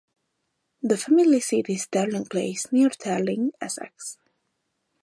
The 0.81 0.97
family 0.97 1.39
seat 1.41 1.69
is 1.69 1.85
Terling 1.85 2.27
Place, 2.27 2.71
near 2.71 2.89
Terling, 2.89 3.51
Essex. 3.61 4.17